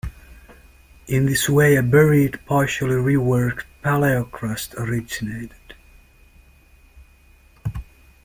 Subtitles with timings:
[1.05, 5.75] In this way a buried, partially reworked paleokarst originated.